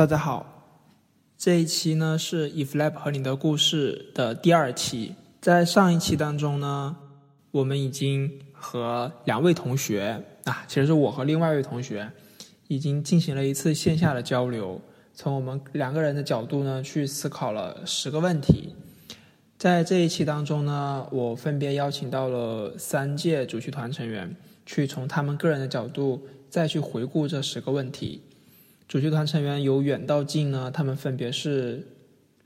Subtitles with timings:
[0.00, 0.64] 大家好，
[1.36, 5.14] 这一期呢是 eFlap 和你的故事的第二期。
[5.42, 6.96] 在上一期当中呢，
[7.50, 12.10] 我们已经和两位同学啊，其实是我和另外一位同学，
[12.68, 14.80] 已经进行了一次线下的交流。
[15.12, 18.74] 从我们两个人的角度呢，去思考了十个问题。
[19.58, 28.22] 在这一期当中呢，我分别邀请到了三届主席团成员，去从他们个人的角度再去回顾这十个问题。
[28.90, 31.86] 主席团成员由远到近呢，他们分别是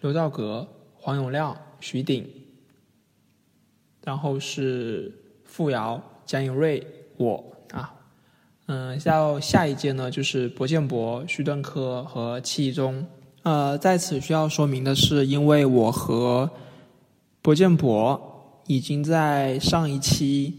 [0.02, 2.28] 刘兆革、黄永亮、徐鼎，
[4.04, 5.10] 然后是
[5.46, 7.94] 傅瑶、蒋永瑞，我啊，
[8.66, 13.06] 嗯，到下一届呢就是博建博、徐顿科和戚中。
[13.44, 16.50] 呃，在此需要说明的是，因为我和
[17.40, 20.52] 博建博已经在上一期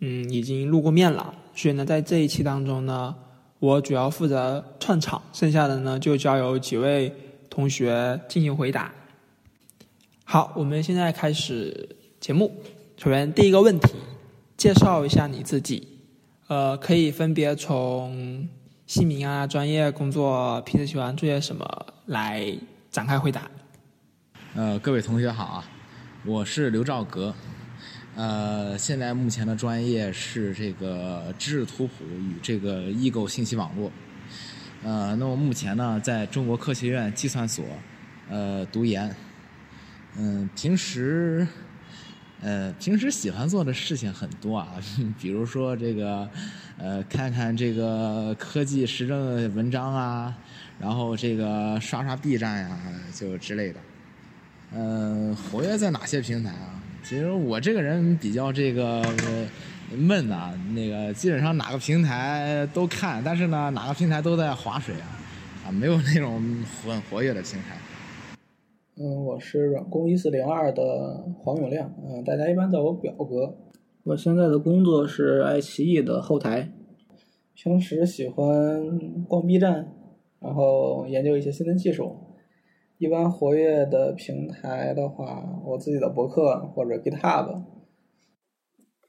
[0.00, 3.14] 嗯已经露过面了，所以呢，在这一期当中呢。
[3.58, 7.12] 我主要负责串场，剩下的呢就交由几位
[7.48, 8.92] 同学进行回答。
[10.24, 12.52] 好，我们现在开始节目。
[12.98, 13.94] 首先，第一个问题，
[14.56, 15.88] 介绍一下你自己。
[16.48, 18.48] 呃，可以分别从
[18.86, 22.56] 姓名啊、专业、工作、平时喜欢做些什么来
[22.90, 23.50] 展开回答。
[24.54, 25.64] 呃，各位同学好啊，
[26.24, 27.34] 我是刘兆格。
[28.16, 33.92] 呃，现在目前的专业是这个知识图谱与这个异构信息网络。
[34.82, 37.62] 呃，那么目前呢，在中国科学院计算所
[38.30, 39.14] 呃读研。
[40.16, 41.46] 嗯，平时
[42.40, 44.76] 呃平时喜欢做的事情很多啊，
[45.20, 46.26] 比如说这个
[46.78, 50.34] 呃看看这个科技时政的文章啊，
[50.80, 52.78] 然后这个刷刷 B 站呀，
[53.14, 53.80] 就之类的。
[54.72, 56.75] 嗯，活跃在哪些平台啊？
[57.08, 59.00] 其实我这个人比较这个
[59.96, 65.06] 闷呐，那个基本上哪个平台都看，但是呢，哪个平台都在划水啊，
[65.64, 66.42] 啊，没有那种
[66.82, 67.78] 很活跃的平台。
[68.96, 73.56] 嗯，我是软工一四零二的黄永亮，嗯，大家一般叫我表哥。
[74.02, 76.72] 我现在的工作是爱奇艺的后台，
[77.54, 79.92] 平时喜欢逛 B 站，
[80.40, 82.16] 然后研究一些新的技术。
[82.98, 87.62] 一般活跃的平台的话，我自己的博客或者 GitHub。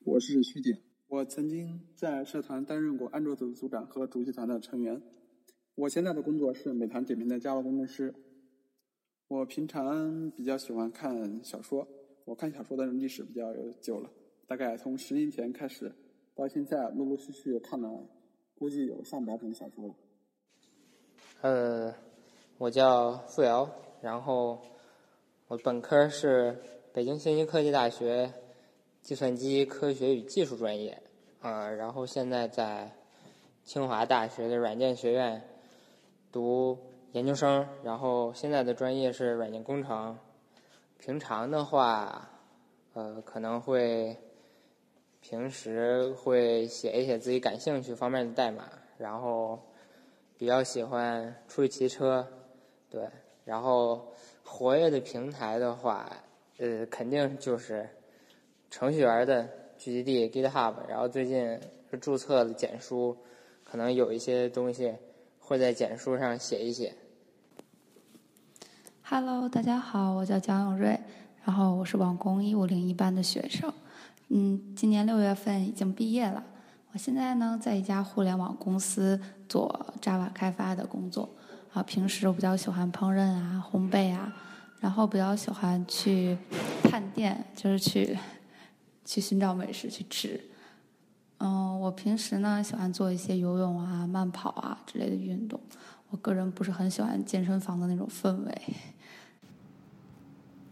[0.03, 0.75] 我是徐景，
[1.07, 5.01] 我曾经在社团担任过安卓组组长和主席团的成员。
[5.75, 8.13] 我现在的工作是美团点评的 Java 工程师。
[9.29, 11.87] 我平常比较喜欢看小说，
[12.25, 14.09] 我看小说的历史比较久了，
[14.47, 15.93] 大概从十年前开始，
[16.35, 18.05] 到现在陆陆续续看了，
[18.53, 19.95] 估计有上百本小说了。
[21.39, 22.06] 呃。
[22.59, 23.69] 我叫付瑶，
[24.01, 24.59] 然后
[25.47, 26.57] 我本科是
[26.91, 28.33] 北京信息科技大学
[29.01, 31.01] 计算机科学与技术专业，
[31.39, 32.91] 啊，然后现在在
[33.63, 35.41] 清华大学的软件学院
[36.31, 36.77] 读
[37.11, 40.17] 研究生，然后现在的专业是软件工程。
[40.97, 42.31] 平常的话，
[42.93, 44.17] 呃，可能会
[45.21, 48.63] 平时会写一写自己感兴趣方面的代码，
[48.97, 49.59] 然后
[50.39, 52.27] 比较喜欢出去骑车。
[52.89, 53.05] 对，
[53.43, 56.09] 然后活跃的平台的话，
[56.57, 57.89] 呃，肯定就是
[58.69, 60.73] 程序员的聚集地 GitHub。
[60.87, 61.59] 然后最近
[61.91, 63.17] 是注册了简书，
[63.65, 64.95] 可能有一些东西
[65.39, 66.95] 会在简书上写一写。
[69.03, 70.99] Hello，大家好，我叫蒋永瑞，
[71.43, 73.73] 然后我是网工一五零一班的学生，
[74.29, 76.43] 嗯，今年六月份已经毕业了。
[76.93, 79.19] 我现在呢，在一家互联网公司
[79.49, 81.29] 做 Java 开发的工作。
[81.73, 84.33] 啊，平时我比较喜欢烹饪啊、烘焙啊，
[84.79, 86.37] 然后比较喜欢去
[86.83, 88.17] 探店，就是去
[89.05, 90.41] 去寻找美食去吃。
[91.39, 95.59] 嗯，我平时呢喜欢做一些游泳啊、慢跑啊之类的运动。
[96.09, 98.61] 我个人不是很喜欢健身房的那种氛围。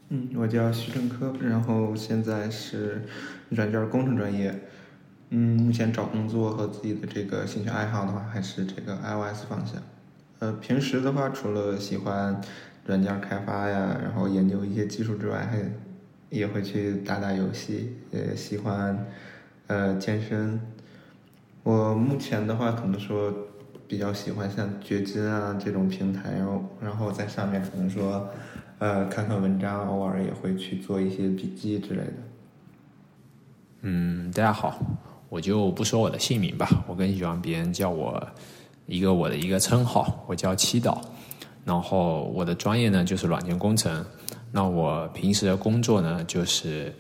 [0.10, 3.06] 嗯，我叫徐正科，然后现在是
[3.50, 4.60] 软件工程专业。
[5.30, 9.82] 嗯，目前找工作和自己的这个兴趣爱好的话，还是这个 iOS 方向。
[10.54, 12.40] 平时的话，除了喜欢
[12.86, 15.60] 软件开发呀，然后研究一些技术之外，还
[16.30, 19.06] 也会去打打游戏，也喜欢
[19.68, 20.60] 呃健身。
[21.64, 23.34] 我目前的话，可能说
[23.88, 28.30] 比较喜欢像掘金啊这种平台，然后然后在上面可能说
[28.80, 32.14] 呃看看文章，偶尔也会去做一些笔记之类的。
[33.82, 34.80] 嗯，大家好，
[35.30, 38.28] 我就不说我的姓名吧，我更喜欢别人叫我。
[38.88, 41.02] 一个我的一个称号，我叫七岛，
[41.64, 44.06] 然后我的专业呢就是软件工程。
[44.52, 46.94] 那我平时的工作呢就是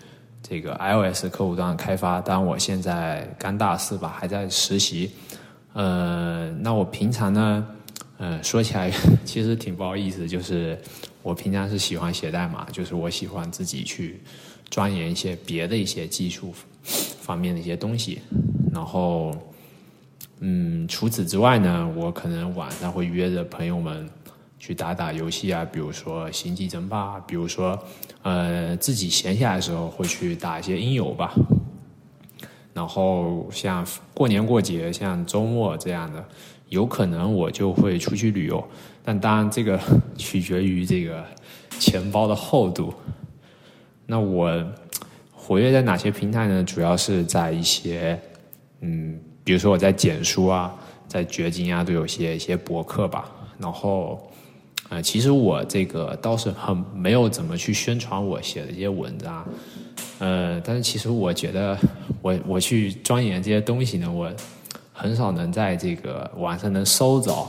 [0.43, 2.19] 这个 iOS 客户端开发。
[2.19, 5.11] 当然我现在刚大四吧，还在实习。
[5.73, 7.67] 呃，那我平常呢
[8.17, 8.91] 嗯，说起来
[9.25, 10.79] 其实挺不好意思，就是
[11.21, 14.21] 我平常是喜欢写代码，就是我喜欢自己去
[14.69, 16.53] 钻研一些别的一些技术
[16.83, 18.21] 方面的一些东西。
[18.73, 19.33] 然后，
[20.39, 24.07] 嗯，除此之外呢，我可能晚上会约着朋友们
[24.59, 27.77] 去打打游戏啊，比如说《星际争霸》，比如说，
[28.21, 31.33] 呃，自己闲下来的时候会去打一些音游吧。
[32.73, 36.23] 然后像过年过节，像周末这样的。
[36.69, 38.67] 有可能我就会出去旅游，
[39.03, 39.79] 但当然这个
[40.17, 41.23] 取决于这个
[41.77, 42.91] 钱包的厚度。
[44.07, 44.65] 那我
[45.31, 46.63] 活跃在哪些平台呢？
[46.63, 48.19] 主要是在一些，
[48.81, 50.75] 嗯，比如说我在简书啊，
[51.07, 53.31] 在掘金啊，都有些一些博客吧。
[53.57, 54.29] 然后，
[54.89, 59.47] 呃，其实我这个倒是很没有怎么去宣传我写的一些文章，
[60.19, 61.77] 呃，但是其实我觉得
[62.21, 64.29] 我我去钻研这些东西呢，我。
[64.97, 67.45] 很少能在这个网上能搜着，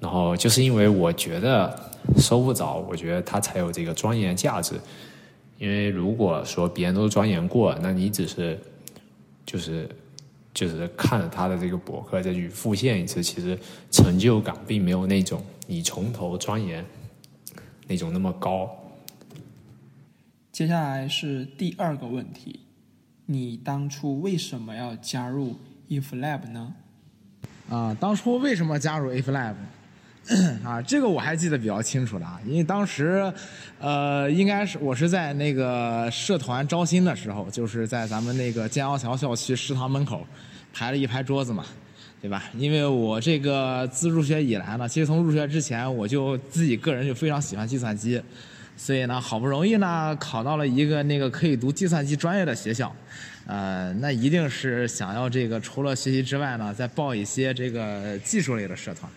[0.00, 1.72] 然后就是因为我觉得
[2.16, 4.74] 搜不着，我觉得它才有这个钻研价值。
[5.58, 8.58] 因为如果说别人都钻研过，那你只是
[9.46, 9.88] 就是
[10.58, 13.56] 就是看了他的这个博客再去复现一次，其实
[13.92, 16.84] 成就感并没有那种你从头钻研
[17.86, 18.68] 那种那么高。
[20.50, 22.58] 接下来是第二个问题，
[23.26, 25.56] 你当初为什么要加入
[25.88, 26.74] IfLab 呢？
[27.70, 29.54] 啊，当初为什么加入 If Lab？
[30.62, 33.32] 啊，这个我还记得比较清楚的啊，因为当时，
[33.78, 40.26] 呃，应该是我是在那个社团招新的时候，就是在咱们那个建窱桥校区食堂门口
[40.72, 41.64] 排了一排桌子嘛，
[42.20, 42.44] 对吧？
[42.56, 48.20] 因为我这个自入学以来呢，其实从入学之前我就自己个人就非常喜欢计算机，
[48.76, 52.94] 所以呢，好不容易呢考到了一个那个可以读计算机专业的学校。
[53.46, 59.10] 呃，那一定是想要这个除了学习之外呢，再报一些这个技术类的社团。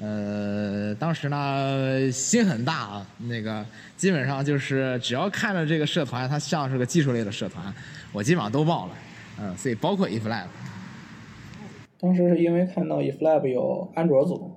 [0.00, 3.64] 呃，当时呢心很大啊，那个
[3.96, 7.72] 基本上就是只要看着这个社团，它像是个技术类的社团，
[8.12, 8.92] 我基本上都报了。
[9.40, 10.44] 嗯，所以包括 IfLab。
[12.04, 14.50] 当时是因为看到 IfLab 有安卓组，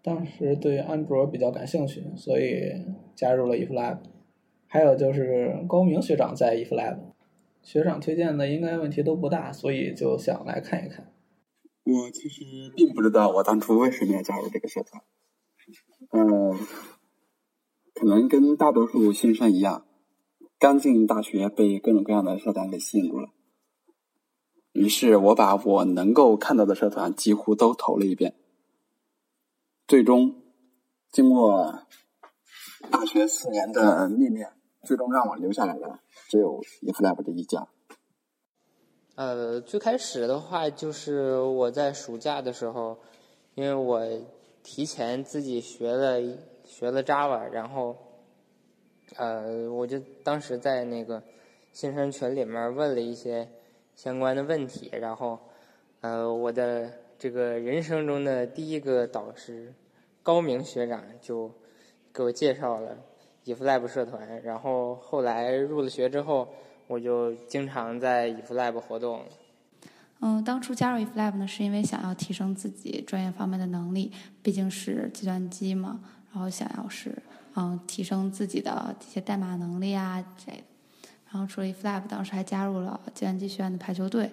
[0.00, 2.70] 当时对安卓比较感兴趣，所以
[3.16, 3.98] 加入了 IfLab。
[4.68, 6.98] 还有就是高明学长在 IfLab。
[7.64, 11.12] 学长推荐的应该问题都不大，所以就想来看一看。
[11.82, 12.44] 我其实
[12.76, 15.02] 并不知道我当初为什么要加入这个社团，
[16.10, 16.54] 呃，
[17.92, 19.84] 可能跟大多数新生一样，
[20.60, 23.30] 刚进大学被各种各样的社团给吸引住了。
[24.78, 28.34] 于是我把我能够看到的社团几乎都投了一遍，
[29.86, 30.34] 最终
[31.10, 31.82] 经过
[32.90, 34.52] 大学四年的历练。
[34.84, 35.98] 最终让我留下来的
[36.28, 37.66] 只有 IfLab 这一家。
[39.16, 42.96] 呃，最开始的话就是我在暑假的时候，
[43.54, 44.00] 因为我
[44.62, 46.20] 提前自己学了
[46.64, 47.96] 学了 Java，然后
[49.16, 51.22] 呃，我就当时在那个
[51.72, 53.50] 新生群里面问了一些
[53.98, 55.36] 相关的问题，然后
[56.02, 59.74] 呃，我的这个人生中的第一个导师
[60.22, 61.52] 高明学长就
[62.14, 62.96] 给我介绍了。
[63.44, 66.48] IfLab 社团，然后后来入了学之后，
[66.86, 69.24] 我就经常在 IfLab 活动。
[70.20, 74.12] 嗯，当初加入 IfLab 呢，是因为想要提升自己专业方面的能力，
[74.44, 75.98] 毕竟是计算机嘛，
[76.32, 77.20] 然后想要是
[77.56, 80.62] 嗯提升自己的这些代码能力啊之类的。
[81.30, 84.30] 然后除了 IfLab，当时还加入了计算机学院的排球队，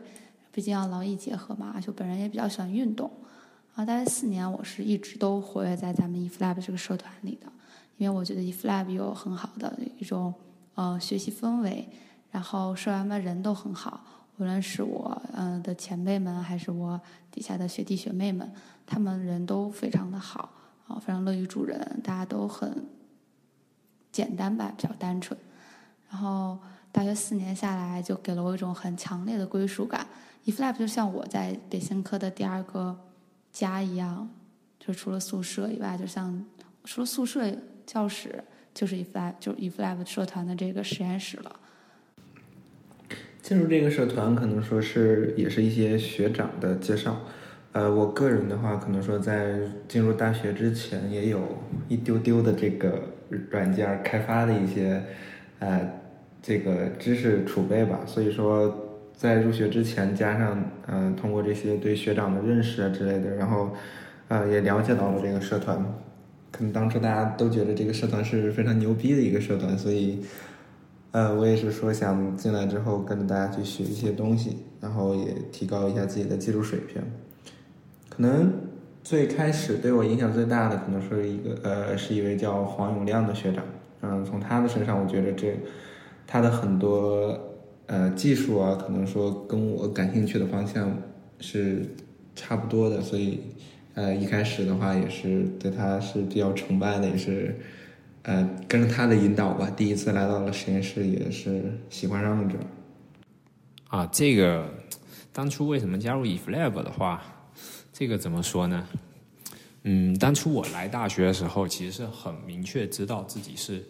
[0.52, 3.12] 毕竟要劳逸结合嘛，而且本人也比较喜欢运动。
[3.75, 7.52] 啊，大概四年，我是一直都活跃在咱们 IfLab 这个社团里的。
[7.98, 10.34] 因为我觉得 IfLab 有很好的一种
[10.75, 11.88] 呃学习氛围，
[12.32, 14.02] 然后社员们人都很好，
[14.38, 17.00] 无论是我嗯的前辈们，还是我
[17.32, 18.50] 底下的学弟学妹们，
[18.86, 20.50] 他们人都非常的好，
[20.88, 22.86] 啊，非常乐于助人，大家都很
[24.12, 25.38] 简单吧，比较单纯。
[26.10, 26.58] 然后
[26.96, 30.08] 大学四年下来，就给了我一种很强烈的归属感。
[30.46, 32.98] IfLab 就像我在北新科的第二个
[33.52, 34.30] 家一样，
[34.80, 36.46] 就除了宿舍以外，就像
[36.86, 37.54] 除了宿舍。
[37.86, 41.60] 教室就是 IfLab，就是 IfLab 社团的这个实验室了。
[43.44, 47.16] 进入这个社团，可能说是也是一些学长的介绍。
[47.74, 53.04] 呃，我个人的话，可能说在进入大学之前，也有一丢丢的这个
[53.52, 55.04] 软件开发的一些
[55.60, 55.88] 呃
[56.46, 58.02] 这个知识储备吧。
[58.06, 58.72] 所以说，
[59.16, 63.72] 在入学之前，加上嗯通过这些对学长的认识啊之类的，然后
[64.28, 65.84] 呃也了解到了这个社团。
[66.52, 70.22] 可能当初大家都觉得这个社团是非常牛逼的一个社团，所以，
[71.12, 77.02] 呃，我也是说想进来之后跟着大家去学一些东西，然后也提高一下自己的技术水平。
[78.08, 78.54] 可能
[79.04, 83.62] 最开始对我影响最大的可能是一个呃，是一位叫黄永亮的学长。
[84.02, 85.60] 嗯，从他的身上，我觉得这
[86.27, 87.39] 他的很多
[87.88, 90.96] 呃技术啊，可能说跟我感兴趣的方向
[91.39, 91.86] 是
[92.36, 93.39] 差不多的，所以
[93.94, 97.55] 呃一开始的话也是对他是比较崇拜的，也是
[98.24, 102.58] 呃跟着他的引导吧，第一次来到了实验室，也是喜欢上了这。
[103.96, 104.67] 啊，这个
[105.32, 107.22] 当初为什么加入 eFlab 的话，
[107.94, 108.88] 这个怎么说呢？
[109.84, 113.84] 嗯，当初我来大学的时候，其实是很明确知道自己是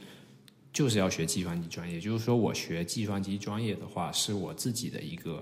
[0.76, 5.42] 就是要学计算机专业，就是说我学计算机专业的话，是我自己的一个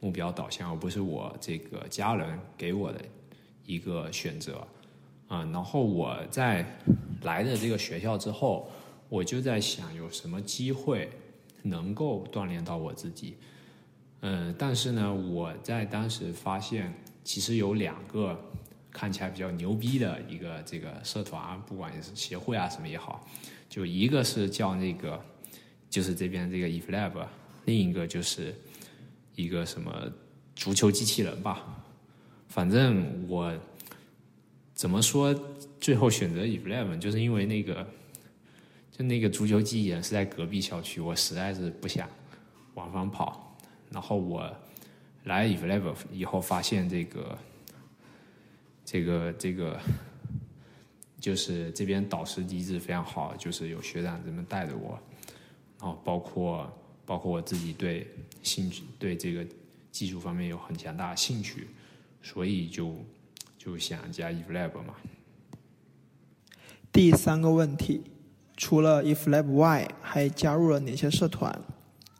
[0.00, 3.00] 目标导向，而不是我这个家人给我的
[3.64, 4.66] 一个选择
[5.28, 5.44] 啊。
[5.52, 6.66] 然后我在
[7.22, 8.68] 来的这个学校之后，
[9.08, 11.08] 我就在想有什么机会
[11.62, 13.36] 能够锻炼到我自己。
[14.22, 16.92] 嗯，但是呢，我在当时发现，
[17.22, 18.36] 其实有两个
[18.96, 23.28] 看起来比较牛逼的一个这个社团，不管是协会啊什么也好，
[23.68, 25.22] 就一个是叫那个，
[25.90, 27.26] 就是这边这个 eFlab，
[27.66, 28.54] 另一个就是
[29.34, 30.10] 一个什么
[30.54, 31.62] 足球机器人吧。
[32.48, 33.54] 反正我
[34.72, 35.34] 怎么说，
[35.78, 37.86] 最后选择 eFlab，就是因为那个，
[38.90, 42.08] 就那个足球机器人是在隔壁校区，我实在是不想
[42.72, 43.58] 往返跑。
[43.90, 44.50] 然后我
[45.24, 47.36] 来 eFlab 以后，发现这个
[48.86, 49.78] 这个这个
[51.20, 54.98] 就是这边导师机制非常好，就是有学长这么带着我，
[55.78, 56.72] 然后包括
[57.04, 58.06] 包括我自己对
[58.42, 59.44] 兴趣对这个
[59.90, 61.66] 技术方面有很强大的兴趣，
[62.22, 62.94] 所以就
[63.58, 64.94] 就想加 eFlab 嘛。
[66.92, 68.00] 第三个问题，
[68.56, 71.60] 除了 eFlab 外，还加入了哪些社团？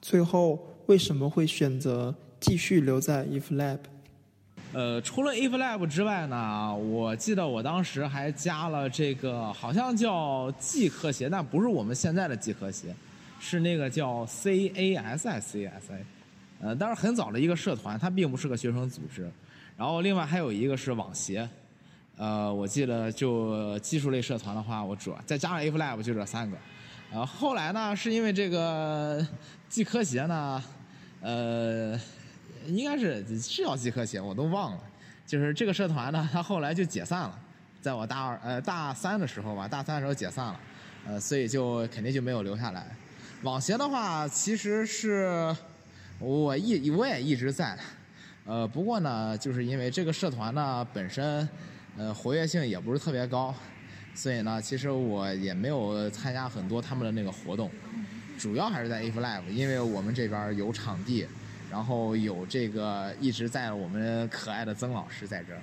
[0.02, 0.72] 最后。
[0.86, 3.80] 为什么会选择继续留在 eFlab？
[4.72, 12.94] 呃，除了 iflab 之外呢，我记得我当时还加了这个，好像叫计科协，但不是我们现在的计科协，
[13.40, 15.70] 是那个叫 CASSCSA，
[16.60, 19.30] 呃，当然很早的一个社团，它并不是个学生组织。
[19.78, 21.48] 然后另外还有一个是网协，
[22.18, 26.56] 呃，我记得就技术类社团的话，我主要再加上 iflab 就这三个。
[27.12, 29.26] 呃，后来呢，是因为这个
[29.68, 30.62] 计科协呢。
[31.22, 31.98] 呃，
[32.66, 34.80] 应该是是叫计科协，我都忘了。
[35.26, 37.38] 就是这个社团呢，它后来就解散了，
[37.80, 40.60] 在我大二呃大三的时候吧，大三的时候解散了，
[41.06, 42.86] 呃，所以就肯定就没有留下来。
[43.42, 45.54] 网协的话，其实是
[46.18, 47.76] 我一我也一直在，
[48.44, 51.48] 呃，不过呢，就是因为这个社团呢本身
[51.96, 53.54] 呃活跃性也不是特别高，
[54.14, 57.70] 所以呢，其实我也没有参加很多他们的那个活动。
[58.38, 61.26] 主要还是在 If Live，因为我们这边有场地，
[61.70, 65.60] 然后有这个一直在我们可爱的曾老师在这儿，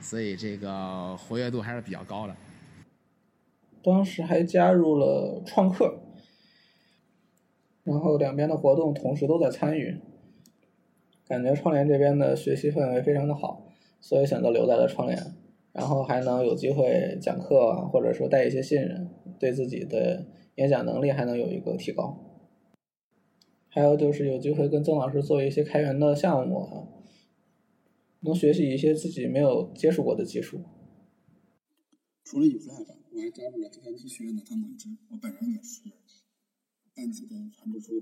[0.00, 2.34] 所以这个活跃度还是比较高的。
[3.82, 6.00] 当时还加入了创客，
[7.82, 9.98] 然后两边的活动同时都在参与，
[11.26, 13.66] 感觉创联这边的学习氛围非常的好，
[14.00, 15.20] 所以选择留在了创联，
[15.72, 19.08] 然后还能有机会讲课或者说带一些新人，
[19.38, 20.26] 对自己的。
[20.56, 22.16] 演讲能力还能有一个提高，
[23.74, 26.86] 还有就是有机会跟曾老师做一些开源的项目啊，
[28.20, 30.60] 能学习一些自己没有接触过的技术。
[32.22, 35.82] 除了以外吧我还加入了计算机学院的汤管支，我本人也是
[36.94, 38.00] 班级的传支书。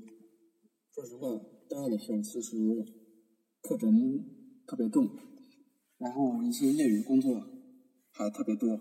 [0.95, 2.55] 说实话，大二的时候其实
[3.63, 4.23] 课程
[4.67, 5.09] 特别重，
[5.97, 7.47] 然后一些业余工作
[8.11, 8.79] 还特别多，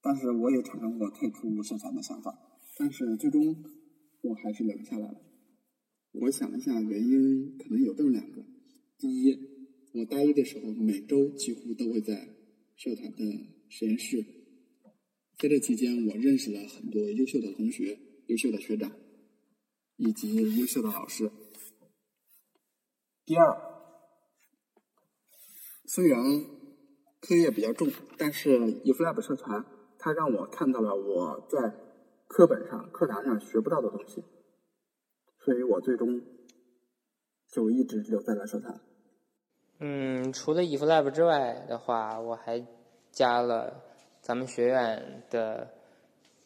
[0.00, 2.58] 但是我也产生过退出社团的想法。
[2.78, 3.62] 但是最终
[4.22, 5.20] 我还是留下来了。
[6.20, 8.44] 我想了一下，原因可能有这么两个：
[8.98, 9.38] 第一，
[9.94, 12.28] 我大一的时候每周几乎都会在
[12.76, 13.24] 社团的
[13.68, 14.24] 实验室，
[15.38, 18.90] 在这期间我认识了很多优秀的同学、优秀的学长
[19.96, 21.30] 以及优秀的老师。
[23.24, 23.56] 第二，
[25.86, 26.22] 虽然
[27.20, 29.64] 课业比较重，但是 eFlab 社团
[29.98, 31.86] 它让我看到了我在。
[32.30, 34.22] 课本上、课堂上学不到的东西，
[35.48, 36.20] 所以我最终
[37.48, 38.78] 就一直留在了社团。
[39.78, 42.62] 嗯，除了 If Lab 之外的话，我还
[43.10, 43.82] 加了
[44.20, 45.70] 咱们学院的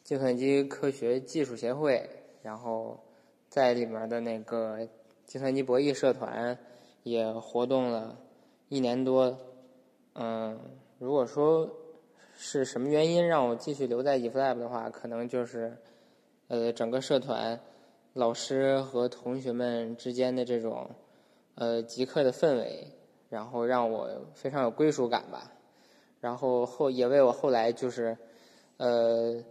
[0.05, 2.09] 计算机科学技术协会，
[2.45, 3.03] 然后
[3.49, 4.87] 在里面的那个
[5.25, 6.57] 计算机博弈社团
[7.03, 8.17] 也活动了
[8.69, 9.37] 一年多。
[10.15, 10.61] 嗯，
[11.01, 11.69] 如果说。
[12.35, 15.77] 是什么原因让我继续留在 eFlab 的话，可能就是，
[16.49, 17.61] 呃，整个社团
[18.15, 20.91] 老师和同学们之间的这种
[21.55, 22.87] 呃极客的氛围，
[23.31, 25.51] 然后让我非常有归属感吧。
[26.21, 28.17] 然后后也为我后来就是
[28.77, 29.43] 呃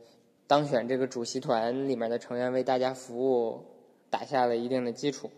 [0.48, 3.66] 当选这个主席团里面的成员为大家服务
[4.10, 5.30] 打下了一定的基础。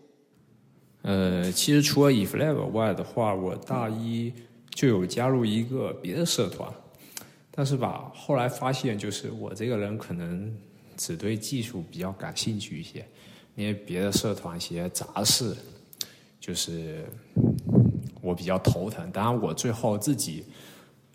[1.02, 4.32] 呃，其实除了 eFlab 外的话，我大一
[4.70, 6.72] 就有加入一个别的社团，
[7.50, 10.56] 但是吧，后来发现就是我这个人可能
[10.96, 13.06] 只对技术比较感兴趣一些，
[13.54, 15.56] 因为别的社团一些杂事，
[16.40, 17.04] 就是
[18.20, 19.10] 我比较头疼。
[19.10, 20.44] 当然，我最后自己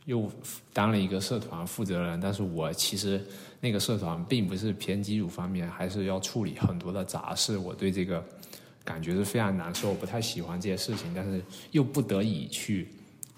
[0.06, 0.32] 又
[0.74, 3.24] 当了一个社团负责人，但是我其实
[3.60, 8.24] 那个社团并不是偏技术方面，还是要处理很多的杂事，我对这个。
[8.86, 12.88] 感觉是非常难受，不太喜欢这些事情，但是又不得已去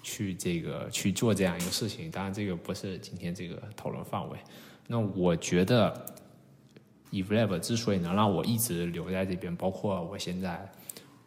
[0.02, 2.10] 去这个去做这样一个事情。
[2.10, 4.38] 当然，这个不是今天这个讨论范围。
[4.86, 6.06] 那我觉得
[7.12, 10.68] ，eFlab 之所以能让我一直留在这边，包括我现在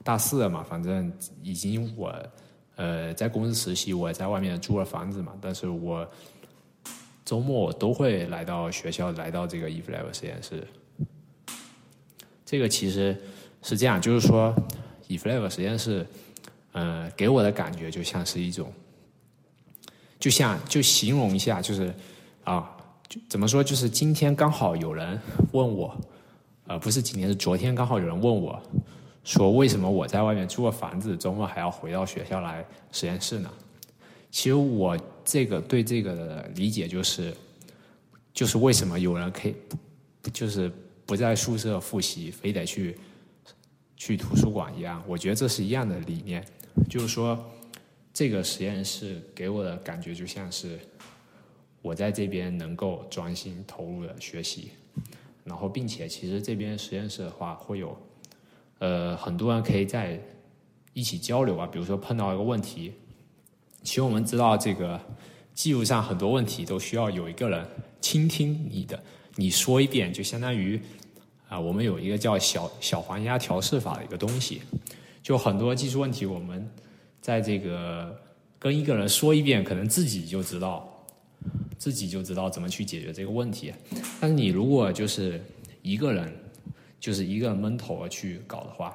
[0.03, 1.09] 大四了嘛，反正
[1.41, 2.13] 已经我
[2.75, 6.05] 呃在公司实习，我在外面租了房子嘛，但是我
[7.23, 10.67] 周末我都会来到学校，来到这个 eFlab 实验室。
[12.45, 13.15] 这个其实。
[13.67, 14.53] 是这样，就是说
[15.07, 16.05] ，eFlab 实验室，
[16.73, 18.71] 呃，给我的感觉就像是一种，
[20.19, 21.91] 就像就形容一下，就是
[22.43, 22.74] 啊，
[23.07, 23.63] 就怎么说？
[23.63, 25.19] 就是今天刚好有人
[25.51, 25.95] 问我，
[26.67, 28.61] 呃，不是今天，是昨天刚好有人问我，
[29.23, 33.51] 说为什么我在外面租个房子，周末还要回到学校来实验室呢？
[34.31, 37.33] 其实我这个对这个的理解就是，
[38.33, 39.55] 就是为什么有人可以，
[40.33, 40.71] 就是
[41.05, 42.97] 不在宿舍复习，非得去。
[43.97, 46.45] 去图书馆一样，我觉得这是一样的理念，
[46.89, 47.41] 就是说，
[48.13, 50.77] 这个实验室给我的感觉就像是
[51.85, 54.71] 我在这边能够专心投入的学习，
[55.43, 57.95] 然后并且其实这边实验室的话会有
[58.79, 60.19] 呃很多人可以在
[60.93, 62.91] 一起交流啊，比如说碰到一个问题，
[63.83, 64.99] 其实我们知道这个
[65.53, 67.63] 技术上很多问题都需要有一个人
[68.01, 68.99] 倾听你的，
[69.35, 70.81] 你说一遍就相当于。
[71.47, 74.63] 啊，我们有一个叫小小黄鸭调试法的一个东西，
[75.21, 76.67] 就很多技术问题，我们
[77.21, 78.19] 在这个
[78.57, 80.94] 跟一个人说一遍，可能自己就知道，
[81.77, 83.73] 自己就知道怎么去解决这个问题。
[84.19, 85.41] 但是你如果就是
[85.81, 86.33] 一个人，
[86.99, 88.93] 就是一个闷头去搞的话，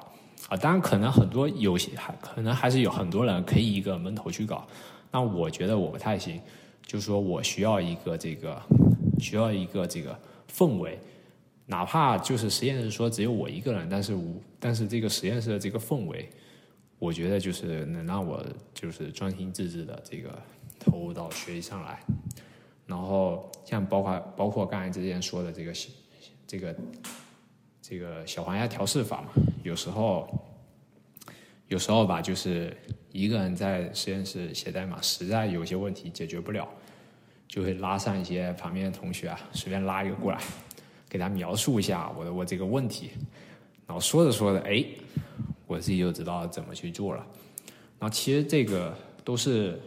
[0.49, 4.67] 啊，当然可能很多有些还可能还是有很多人可以一个闷头去搞。
[5.11, 6.39] 那我觉得我不太行，
[6.85, 8.61] 就是说我需要一个这个
[9.19, 10.17] 需要一个这个
[10.51, 10.99] 氛围。
[11.67, 16.27] 哪怕就是实验室说只有我一个人，但是我但是这个实验室的这个氛围，
[16.99, 20.37] 我觉得就是能让我就是专心致志的这个
[20.77, 22.03] 投入到学习上来。
[22.91, 25.71] 然后像包括包括刚才之前说的这个
[26.45, 26.75] 这个
[27.81, 29.29] 这个小黄鸭调试法嘛，
[29.63, 30.27] 有时候
[31.69, 32.75] 有时候吧，就是
[33.13, 36.67] 一个人在实验室写代码，实在有些问题解决不了，
[37.47, 40.41] 就会拉上一些旁边的同学啊，随便拉一个过来。
[41.07, 43.11] 给他描述一下我的我这个问题，
[43.87, 44.85] 然后说着说着，哎，
[45.65, 47.25] 我自己就知道怎么去做了。
[47.99, 49.79] 然后其实这个都是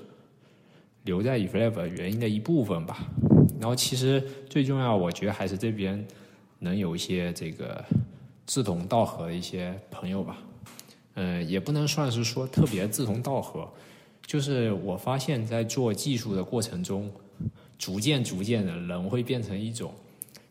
[1.05, 3.07] 留在 eFlab 原因的一部分吧。
[3.61, 6.05] 然后其实最重要，我觉得还是这边
[6.59, 7.83] 能有一些这个
[8.47, 10.37] 志同道合的一些朋友吧。
[11.15, 13.67] 嗯，也不能算是说特别志同道合，
[14.27, 17.11] 就是我发现，在做技术的过程中，
[17.79, 19.95] 逐渐逐渐的人会变成一种。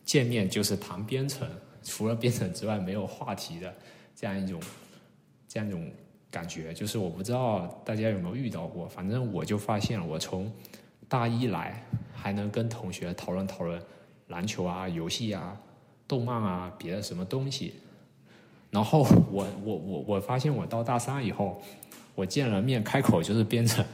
[0.04, 1.48] 见面就是谈编程，
[1.82, 3.74] 除了编程之外没有话题的
[4.14, 4.60] 这样一种
[5.48, 5.90] 这样一种
[6.34, 10.50] 感觉，就是我不知道大家有没有遇到过，反正我就发现，我从
[11.08, 11.80] 大一来
[12.12, 13.80] 还能跟同学讨论讨论
[14.26, 15.56] 篮球啊、游戏啊、
[16.08, 17.74] 动漫啊、别的什么东西，
[18.70, 21.62] 然后我我我我发现我到大三以后，
[22.16, 23.84] 我见了面开口就是编程，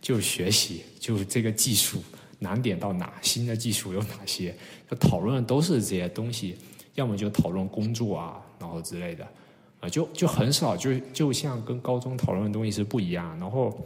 [0.00, 2.02] 就学习，就这个技术。
[2.38, 3.12] 难点到哪？
[3.22, 4.52] 新的技术有哪些？
[4.90, 6.58] 就讨论的都是这些东西，
[6.96, 9.24] 要么就讨论工作啊，然后之类的，
[9.82, 13.36] 啊，就就很少，就就像跟高中讨论的东西是不一样。
[13.40, 13.84] 然后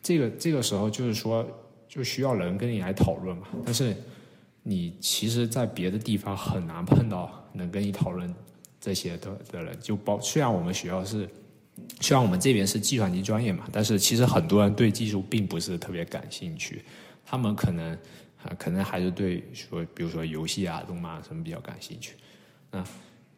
[0.00, 1.44] 这个这个时候就是说，
[1.88, 3.48] 就需要人跟你来讨论嘛。
[3.64, 3.96] 但是
[4.62, 8.32] 你其实，在别的地方很难碰到能跟你讨论
[8.80, 9.76] 这些的的人。
[9.80, 11.28] 就包虽然我们学校是，
[12.00, 16.84] 虽然我们这边是计算机专业嘛，但是其实很多人对技术并不是特别感兴趣。
[17.26, 17.92] 他们可能
[18.44, 22.14] 啊，可能还是对说，比如说游戏啊、动漫什么比较感兴趣。
[22.70, 22.84] 那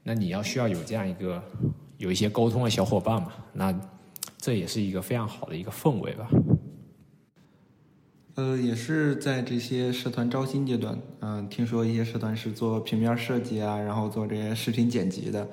[0.02, 1.42] 那你要需要有这样一个
[1.98, 3.32] 有一些沟通的小伙伴嘛？
[3.52, 3.78] 那
[4.38, 6.28] 这也是一个非常好的一个氛围吧。
[8.36, 15.46] 呃，也是在这些社团招新阶段，嗯，听说一些社团是做平面设计啊，然后做这些视频剪辑的。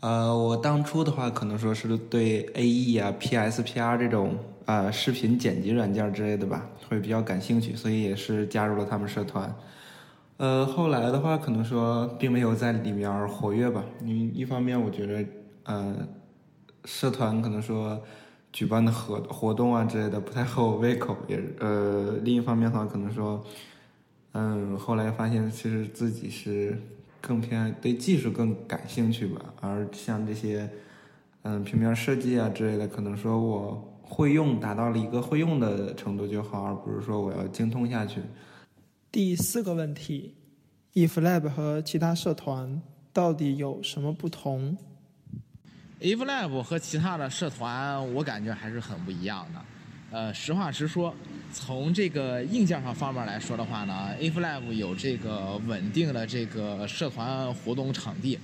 [0.00, 9.54] 呃，我当初的话，可能说是对 A E 啊、P S P R 这种啊视频剪辑软件之类的吧，会比较感兴趣，所以也是加入了他们社团。
[10.38, 13.82] 呃，后来的话，可能说并没有在里面活跃吧。
[14.04, 15.26] 因为一方面，我觉得，
[15.64, 15.96] 呃，
[16.84, 17.98] 社团可能说
[18.52, 23.42] 举办的活活动啊之类的不太合我胃口，也呃，另一方面的话，可能说，
[24.32, 26.78] 嗯，后来发现其实自己是
[27.22, 29.40] 更偏对技术更感兴趣吧。
[29.62, 30.68] 而像这些，
[31.44, 38.20] 嗯，平面设计啊之类的，可能说我会用，达到了一个会用的程度就好，而不是说我要精通下去。
[39.16, 40.34] 第四个问题
[40.92, 42.82] ，EFLab 和其他社团
[43.14, 44.76] 到底有什么不同
[46.02, 49.60] ？EFLab 和其他的社团，我感觉还是很不一样的。
[50.10, 51.14] 呃，实话实说，
[51.50, 58.38] 从这个硬件上方面来说的话呢，EFLab 有这个稳定的这个社团活动场地。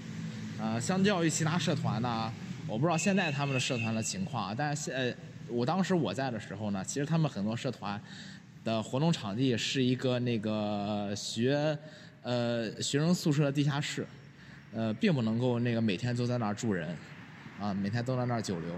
[0.58, 2.32] 呃，相较于其他社团呢，
[2.66, 5.16] 我不知道现在他们的社团的情况，但是现
[5.48, 8.00] 我当时我在的时候呢，其实他们很多社团。
[8.64, 11.76] 的活动场地是一个那个学，
[12.22, 14.06] 呃，学生宿舍的地下室，
[14.72, 16.96] 呃，并不能够那个每天都在那儿住人，
[17.60, 18.72] 啊，每天都在那儿久留，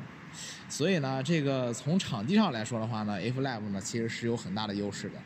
[0.70, 5.18] 所以呢，这个从场地上来说的话呢，F Lab 呢其实是有很大的优势的，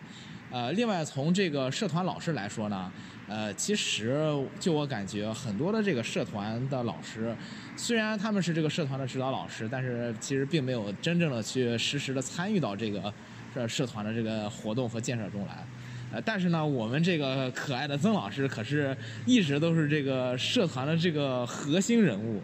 [0.51, 2.92] 呃，另外从这个社团老师来说呢，
[3.29, 4.21] 呃，其实
[4.59, 7.33] 就我感觉，很多的这个社团的老师，
[7.77, 13.14] 虽然他们是这个社团的指导老师，但是其实并没有真正的去实时的参与到这个。
[13.55, 15.65] 这社团的这个活动和建设中来，
[16.13, 22.41] 呃，但是呢，我们这个可爱的曾老师可是一直都是这个社团的这个核心人物，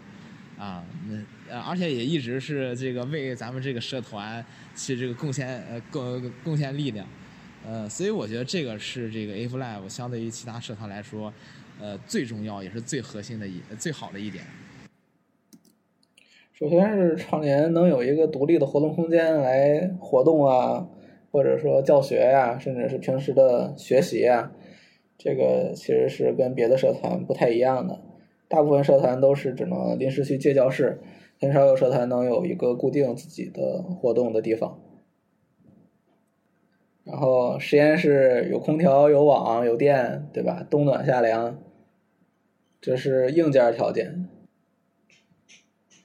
[0.57, 0.83] 啊，
[1.49, 4.43] 呃，而且也一直是这个为咱们这个社团
[4.75, 7.07] 去这个贡献呃贡贡献力量，
[7.65, 11.31] 呃，所以我觉得这个是这个 F Live 相对于其他社团来说，
[11.79, 14.43] 呃，最重要也是最核心的一最好的一点。
[16.57, 20.87] 首先是创联能有一个独立的活动空间来活动啊，
[21.35, 24.53] 或者说教学呀，甚至是平时的学习呀，
[25.17, 27.99] 这个其实是跟别的社团不太一样的。
[28.47, 31.01] 大部分社团都是只能临时去借教室，
[31.41, 34.79] 很少有社团能有一个固定自己的活动的地方。
[37.03, 40.65] 然后实验室有空调、有网、有电，对吧？
[40.69, 41.61] 冬暖夏凉，
[42.79, 44.29] 这是硬件条件。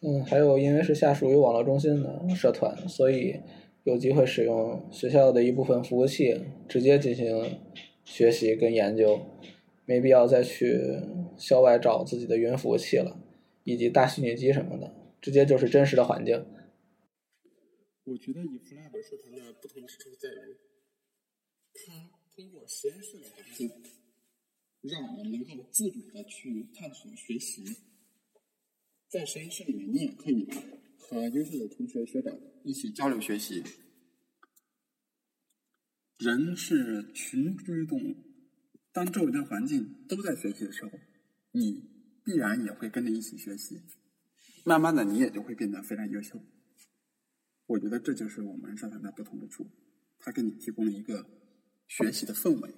[0.03, 3.41] 嗯，还有因为是下属于网络中心的社团，所以
[3.85, 6.39] 有机会使用学校的一部分服务器
[6.69, 7.59] 直接进行
[8.05, 9.21] 学习跟研究，
[9.87, 10.79] 没必要再去
[11.39, 13.19] 校外找自己的云服务器了，
[13.65, 16.45] 以及大虚拟机什么的，直接就是真实的环境。
[18.05, 20.57] 我觉得以 Flab 社团的不同之处在于，
[21.73, 23.71] 它通过实验室的环境，
[24.83, 27.63] 让我们能够自主的去探索学习。
[29.09, 30.49] 在实验室里面，你也可以
[31.11, 33.65] 和优秀的同学学长一起交流学习。
[36.19, 38.15] 人是群居动物，
[38.93, 40.93] 当周围的环境都在学习的时候，
[41.51, 41.83] 你
[42.23, 43.83] 必然也会跟着一起学习。
[44.65, 46.39] 慢慢的，你也就会变得非常优秀。
[47.67, 49.67] 我觉得这就是我们社团的不同之处，
[50.21, 51.27] 它给你提供了一个
[51.89, 52.73] 学习的氛围。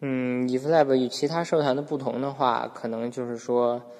[0.00, 3.92] 嗯，EFLab 与其他社团的不同的话，可能就是说。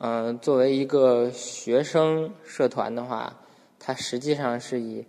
[0.00, 3.36] 嗯，作为一个学生社团的话，
[3.80, 5.04] 它实际上是以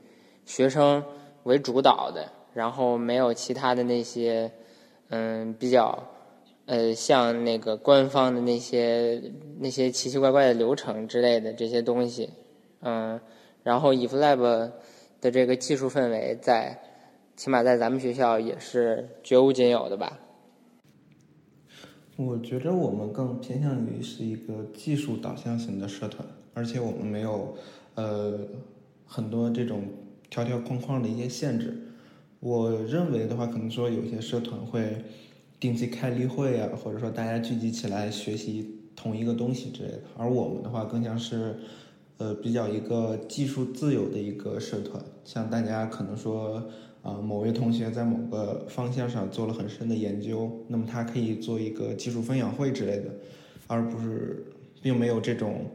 [0.45, 1.03] 学生
[1.43, 4.51] 为主导的，然后没有其他的那些
[5.09, 6.07] 嗯比较
[6.65, 9.21] 呃像那个官方的那些
[9.59, 12.31] 那些奇奇怪怪的流程之类的这些东西，
[12.81, 13.19] 嗯，
[13.61, 14.71] 然后 EFLab
[15.21, 16.79] 的这个技术氛围在
[17.35, 20.17] 起码在咱们学校也是绝无仅有的吧。
[22.21, 27.55] 我觉着我们更偏向于是一个技术导向型的社团，而且我们没有
[27.95, 28.37] 呃
[29.05, 29.83] 很多这种
[30.29, 31.81] 条条框框的一些限制。
[32.41, 35.01] 我认为的话，可能说有些社团会
[35.61, 40.01] 定期开例会啊，或者说大家聚集起来学习同一个东西之类的。
[40.17, 41.55] 而我们的话，更像是
[42.17, 46.69] 呃比较一个技术自由的一个社团，像大家可能说。
[47.01, 53.05] 啊，某位同学在某个方向上做了很深的研究，那么他可以做一个技术分享会之类的，
[53.67, 54.43] 而不是
[54.81, 55.65] 并没有这种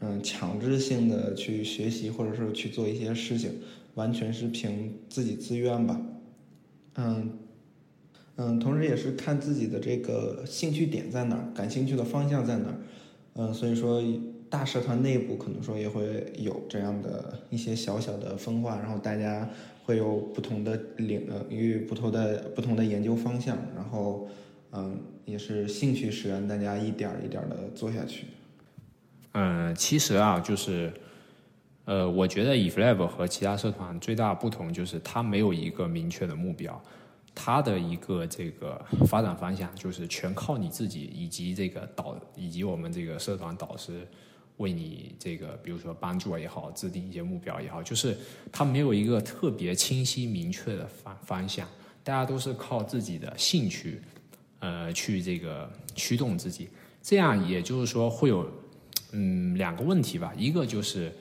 [0.00, 3.50] 嗯强制性的去学习或者是去做一些事情，
[3.96, 6.00] 完全是凭自己自愿吧。
[6.96, 7.38] 嗯
[8.36, 12.74] 嗯，同时也是看自己的这个兴趣点在哪儿，感兴趣的方向在哪儿。
[13.34, 14.02] 嗯，所以说
[14.48, 19.50] 大社团内部可能说也会有这样的一些小小的分化，然后大家。
[19.84, 24.28] 会有不同的领域、不同的不同的研究方向，然后，
[24.72, 28.26] 嗯，也是兴趣使然，大家一点一点的做下去。
[29.32, 30.92] 嗯，其实啊，就是，
[31.84, 36.80] 呃，我觉得 eFlab 和其他社团最大不同就是它没有一个明确的目标，
[37.34, 44.06] 它的一个这个发展方向就是全靠你自己以及这个导以及我们这个社团导师
[44.56, 48.16] 为你这个比如说帮助也好，制定一些目标也好，就是
[48.50, 51.68] 它没有一个特别清晰明确的方方向，
[52.02, 54.00] 大家都是靠自己的兴趣，
[54.60, 56.68] 呃，去这个驱动自己，
[57.02, 58.50] 这样也就是说会有
[59.12, 61.12] 嗯两个问题吧，一个就是。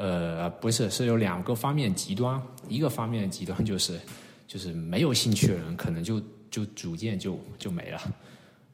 [0.00, 2.40] 呃，不是，是有两个方面极端。
[2.68, 3.98] 一个方面极端就是，
[4.46, 8.00] 就是没有兴趣的人可能就就逐渐就就没了。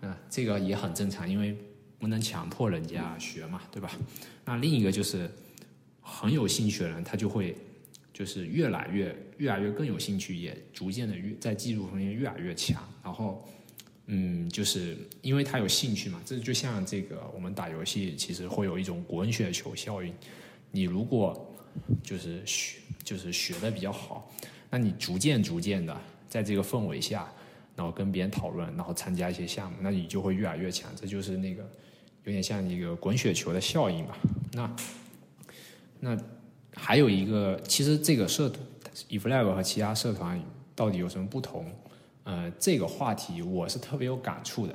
[0.03, 1.57] 嗯，这个也很正常，因为
[2.05, 3.91] 不能强迫人家学嘛，对吧？
[4.45, 5.31] 那另一个就是
[6.03, 7.57] 很有兴趣的人，他就会
[8.13, 12.87] 就是越来越越来越更有兴趣，也逐渐的越在技术方面越来越强。
[13.03, 13.49] 然后，
[14.09, 20.13] 嗯，就是因为他有兴趣嘛，这就像这个我们打游戏，其实会有一种滚雪球效应。
[20.71, 21.57] 你如果
[22.03, 24.31] 就是学就是学的比较好，
[24.69, 27.33] 那你逐渐逐渐的在这个氛围下，
[27.75, 30.93] 然后跟别人讨论，然后参加一些项目，那你就会越来越强。
[30.95, 31.67] 这就是那个
[32.25, 34.17] 有点像一个滚雪球的效应吧。
[34.53, 34.77] 那
[36.01, 36.19] 那
[36.75, 38.53] 还有一个，其实这个社
[39.09, 40.41] eFlab 和其他社团
[40.75, 41.67] 到底有什么不同？
[42.25, 44.75] 呃，这个话题我是特别有感触的，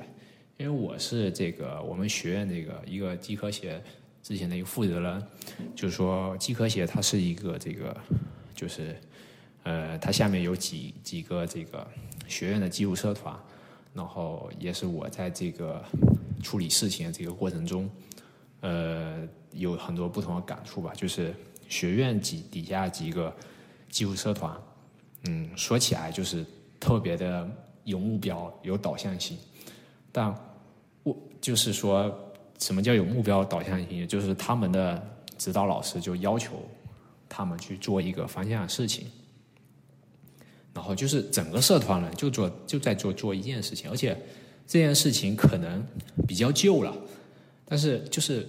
[0.56, 3.82] 因为我是这个我们学院这个一个机科学。
[4.22, 5.26] 之前的一个负责人，
[5.74, 7.96] 就是说，机科协它是一个这个，
[8.54, 8.94] 就是，
[9.62, 11.84] 呃，它下面有几几个这个
[12.28, 13.34] 学院的技术社团，
[13.94, 15.82] 然后也是我在这个
[16.40, 17.90] 处理事情的这个过程中，
[18.60, 20.92] 呃，有很多不同的感触吧。
[20.94, 21.34] 就是
[21.68, 23.34] 学院几底下几个
[23.88, 24.56] 技术社团，
[25.28, 26.44] 嗯，说起来就是
[26.78, 27.48] 特别的
[27.84, 29.36] 有目标、有导向性，
[30.12, 30.34] 但
[31.02, 32.12] 我就是说。
[32.62, 34.06] 什么叫有目标导向性？
[34.06, 35.02] 就是他们的
[35.38, 36.62] 指导老师就要求
[37.26, 39.10] 他们去做一个方向的事情，
[40.74, 44.14] 然后就是整个社团呢就做就在做做一件事情，而且
[44.70, 45.84] 这件事情可能
[46.28, 46.96] 比较旧了，
[47.64, 48.46] 但是就是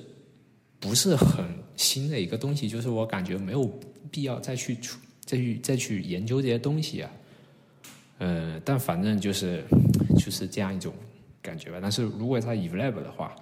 [0.79, 1.43] 不是很
[1.75, 3.67] 新的一个东西，就是我感觉没有
[4.11, 7.11] 必要再去出再去再去研究这些东西啊。
[8.19, 9.63] 嗯，但反正就是
[10.15, 10.93] 就是这样一种
[11.41, 11.79] 感觉吧。
[11.81, 13.35] 但是如果他 eVlab 的话，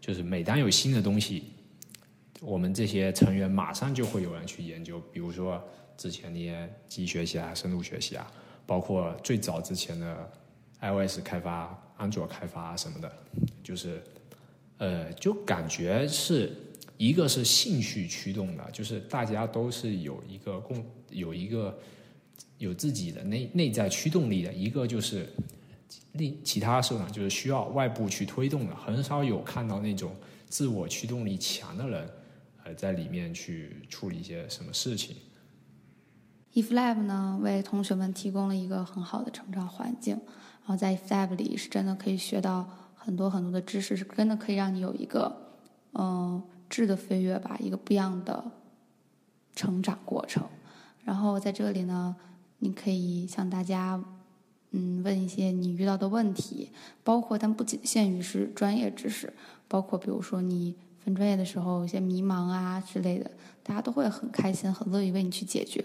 [0.00, 1.46] 就是每当有新的东西，
[2.40, 5.60] 我们这些成员马上就会有人去研究，比如说
[5.96, 8.30] 之前那些机器学习啊、深度学习啊，
[8.66, 10.30] 包括最早之前的
[10.80, 13.12] iOS 开发、安卓开发什么的，
[13.62, 14.02] 就是
[14.78, 16.56] 呃，就感觉是
[16.96, 21.78] 一个是兴趣驱动的，就是大家都是有一个共有一个
[22.56, 25.28] 有自己的内内在驱动力的，一个就是。
[26.14, 30.12] 另其他社团就是需要外部去推动的，很少有看到那种
[30.48, 32.10] 自我驱动力强的人，
[32.64, 35.14] 呃，在里面去处理一些什么事情。
[36.54, 40.20] eFlab 呢，为同学们提供了一个很好的成长环境，
[40.70, 45.36] 然后在 Fab 里是真的可以学到很多很多的知识，是真的可以让你有一个
[45.94, 48.52] 嗯质的飞跃吧，一个不一样的
[49.56, 50.44] 成长过程。
[51.04, 52.14] 然后在这里呢，
[52.60, 54.00] 你可以向大家。
[54.70, 56.70] 嗯，问一些你遇到的问题，
[57.02, 59.32] 包括但不仅限于是专业知识，
[59.66, 63.28] 包括比如说你分专业的时候有些迷茫啊之类的，
[63.64, 65.84] 大家都会很开心、很乐意为你去解决。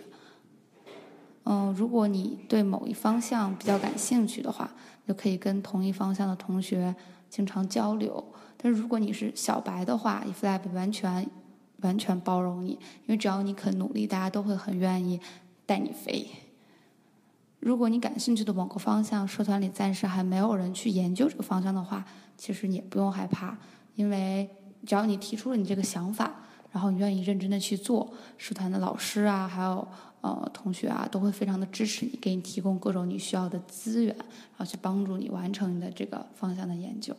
[1.46, 4.70] 嗯，如果你对某一方向比较感兴趣的话，
[5.08, 6.94] 就可以跟同一方向的同学
[7.30, 8.24] 经常交流。
[8.58, 11.30] 但是如果你是小白的话，eFlab 完全
[11.82, 15.22] 完全包容你，因为只要你肯努力，大家都会很愿意
[15.68, 16.28] 带你飞。
[17.60, 22.04] 如果你感兴趣的某个方向，社团里暂时还没有人去研究这个方向的话，
[22.38, 23.56] 其实你也不用害怕，
[23.94, 24.50] 因为
[24.86, 26.32] 只要你提出了你这个想法，
[26.72, 29.88] 然后你愿意认真的去做，社团的老师啊，还有
[30.22, 37.16] 呃同学啊，都会非常的支持你，给你提供各种你需要的资源，然后去帮助你完成你的这个方向的研究。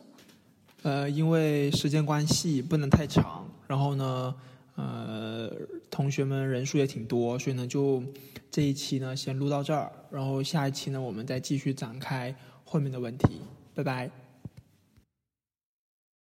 [0.83, 4.35] 呃，因为时间关系不能太长，然后呢。
[4.79, 5.51] 呃，
[5.89, 8.03] 同学们人数也挺多，所以呢，就
[8.51, 13.41] 这一期呢先录到这儿，然后下一期呢我们再继续展开后面的问题，
[13.73, 14.26] 拜拜。